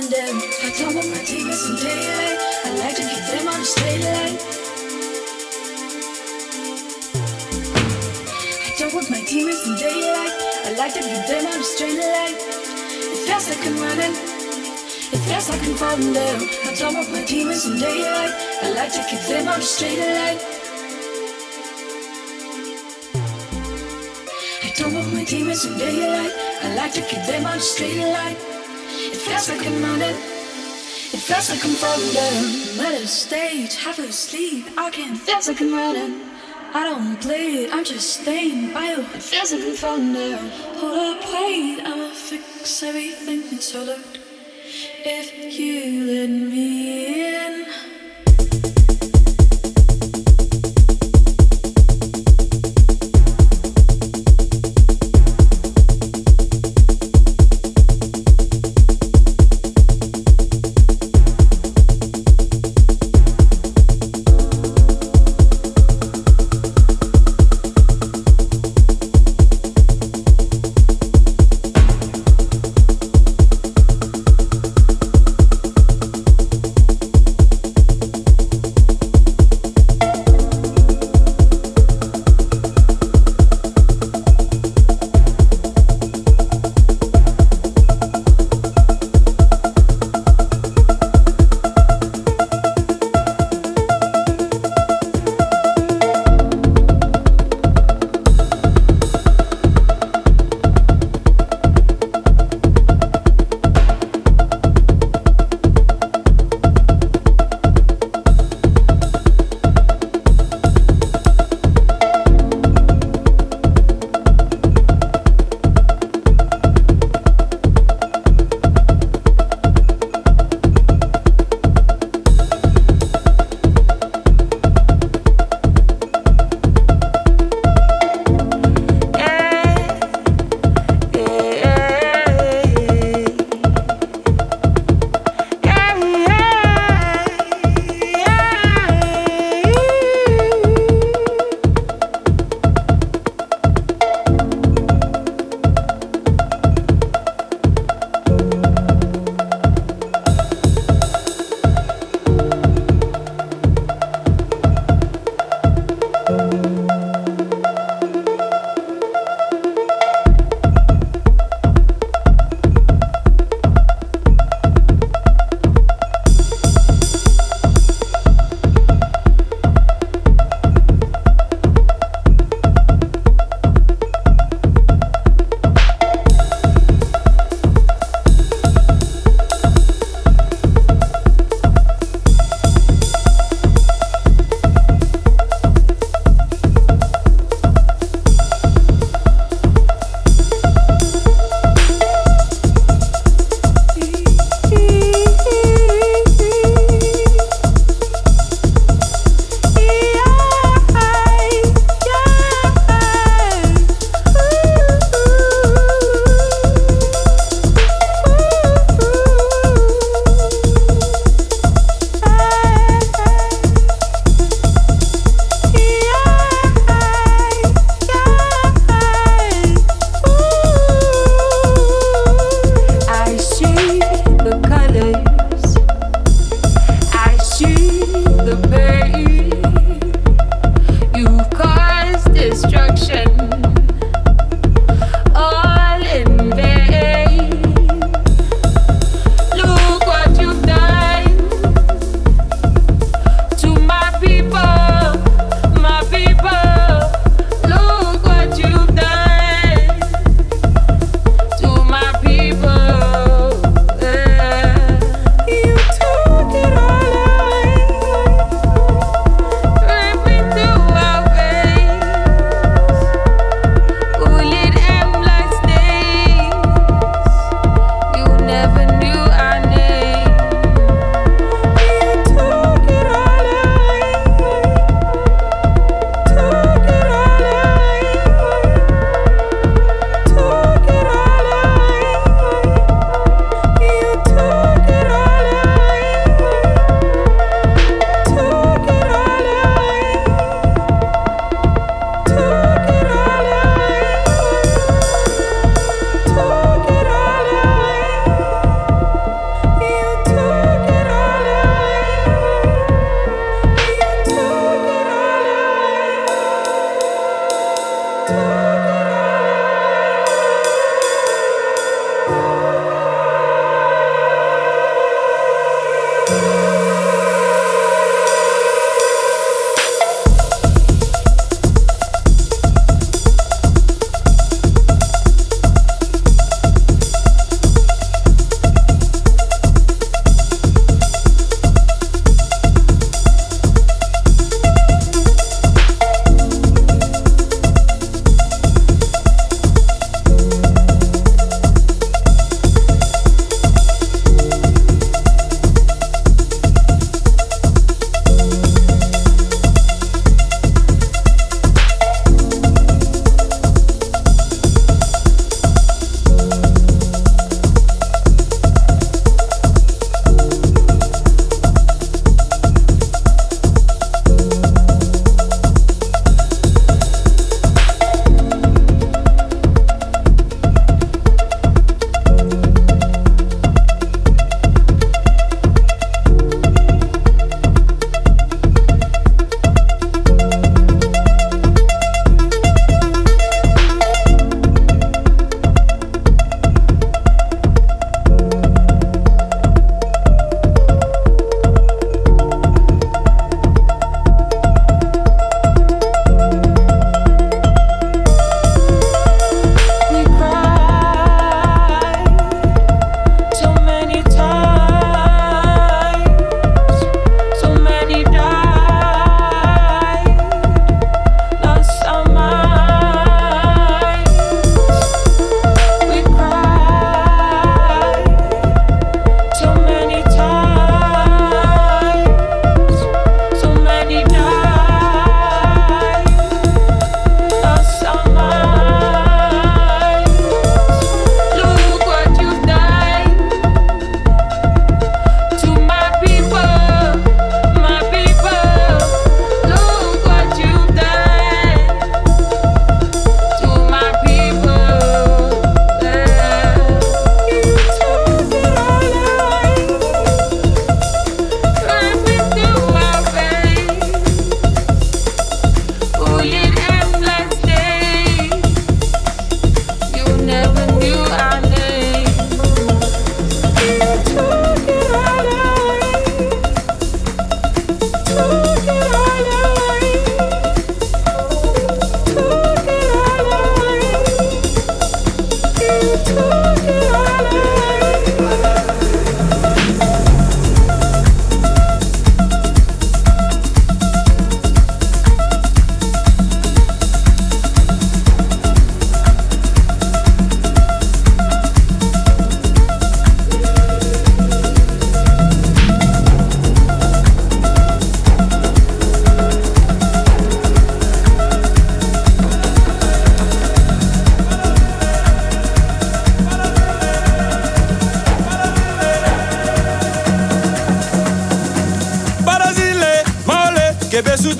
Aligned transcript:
I'm 0.00 0.08
falling. 0.08 0.40
I 0.64 0.72
don't 0.78 0.94
my 1.10 1.22
demons 1.24 1.68
in 1.68 1.76
daylight. 1.76 2.38
I 2.64 2.70
like 2.78 2.96
to 2.96 3.02
keep 3.02 3.24
them 3.28 3.48
on 3.48 3.60
a 3.60 3.64
straight 3.64 4.00
line. 4.00 4.36
I 8.64 8.72
don't 8.78 8.94
my 9.10 9.20
demons 9.28 9.60
in 9.68 9.76
daylight. 9.76 10.32
I 10.64 10.72
like 10.78 10.94
to 10.94 11.00
keep 11.00 11.26
them 11.28 11.44
on 11.44 11.60
a 11.60 11.62
straight 11.62 11.98
line. 12.00 12.32
It 12.32 13.28
feels 13.28 13.48
like 13.50 13.66
I'm 13.66 13.76
running. 13.76 14.16
It 15.12 15.20
feels 15.28 15.50
like 15.50 15.62
I'm 15.68 15.74
falling 15.74 16.12
down. 16.14 16.48
I 16.64 16.74
don't 16.78 16.94
my 17.10 17.22
demons 17.26 17.66
in 17.66 17.78
daylight. 17.78 18.32
I 18.62 18.72
like 18.72 18.92
to 18.94 19.04
keep 19.04 19.20
them 19.28 19.48
on 19.48 19.58
a 19.58 19.62
straight 19.62 19.98
line. 19.98 20.38
I 24.64 24.72
don't 24.78 24.94
want 24.94 25.12
my 25.12 25.24
demons 25.24 25.66
in 25.66 25.76
daylight. 25.76 26.32
I 26.62 26.74
like 26.74 26.94
to 26.94 27.02
keep 27.02 27.22
them 27.26 27.44
straight 27.60 27.98
line. 27.98 28.36
It 28.36 28.49
feels 29.30 29.48
like 29.48 29.64
I'm 29.64 29.82
running. 29.82 30.16
It 31.14 31.20
feels 31.28 31.50
like 31.50 31.64
I'm 31.64 31.76
falling 31.82 32.12
down. 32.12 32.44
I'm 32.80 32.94
at 32.94 33.08
stage, 33.08 33.76
half 33.76 33.98
asleep. 34.00 34.66
I 34.76 34.90
can't. 34.90 35.16
Feels 35.16 35.46
like 35.46 35.60
I'm 35.60 35.72
running. 35.72 36.20
I 36.74 36.82
don't 36.84 37.24
it, 37.26 37.72
I'm 37.72 37.84
just 37.84 38.20
staying 38.20 38.72
by 38.74 38.86
you. 38.92 39.00
It 39.00 39.22
feels 39.22 39.52
like 39.52 39.62
I'm 39.62 39.76
falling 39.76 40.14
down. 40.14 40.48
Hold 40.78 41.16
up, 41.16 41.32
wait, 41.32 41.80
I'ma 41.84 42.10
fix 42.12 42.82
everything. 42.82 43.42
It's 43.52 43.74
all 43.74 43.84
look. 43.84 44.18
If 45.04 45.58
you 45.58 46.06
let 46.06 46.30
me 46.30 47.36
in. 47.36 47.79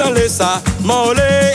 dans 0.01 0.11
le 0.11 0.29
ça, 0.29 0.63
mollet 0.81 1.53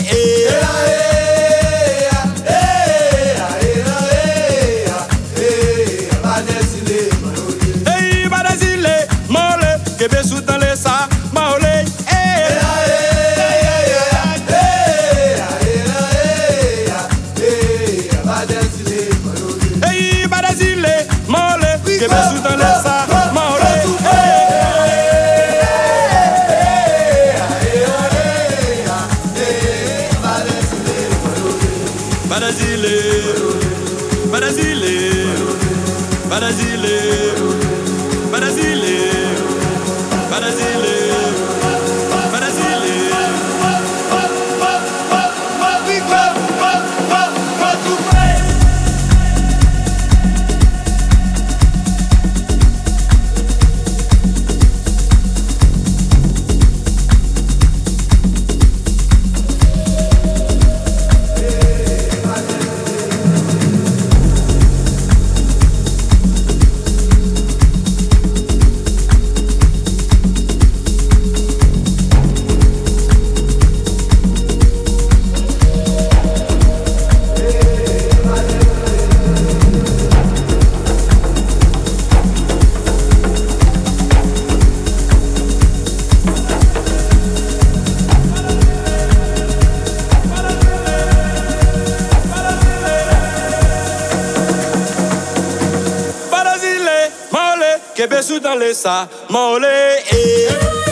que 97.96 98.08
besou 98.08 98.40
dans 98.40 98.56
le 98.56 98.74
sa, 98.74 99.08
ole. 99.30 100.85